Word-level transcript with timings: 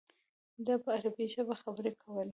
ده 0.65 0.73
په 0.83 0.89
عربي 0.97 1.25
ژبه 1.33 1.55
خبرې 1.63 1.91
کولې. 2.01 2.29